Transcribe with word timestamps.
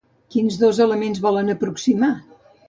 Quins 0.35 0.55
dos 0.61 0.79
elements 0.85 1.21
volen 1.27 1.55
aproximar? 1.55 2.11